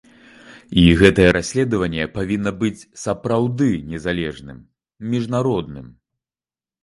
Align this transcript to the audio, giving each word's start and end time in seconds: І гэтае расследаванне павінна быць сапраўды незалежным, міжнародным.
І 0.83 0.85
гэтае 1.01 1.27
расследаванне 1.37 2.07
павінна 2.15 2.53
быць 2.63 2.87
сапраўды 3.03 3.69
незалежным, 3.91 4.59
міжнародным. 5.15 5.87